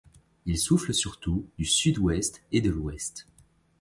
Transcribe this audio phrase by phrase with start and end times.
[0.47, 3.27] Ils soufflent surtout du sud-ouest et de l’ouest.